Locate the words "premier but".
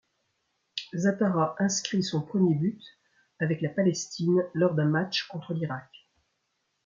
2.23-2.81